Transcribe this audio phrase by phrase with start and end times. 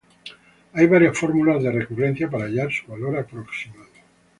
[0.73, 3.87] Hay varias fórmulas de recurrencia para hallar su valor aproximado.